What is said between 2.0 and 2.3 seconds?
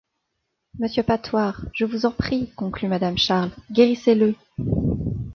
en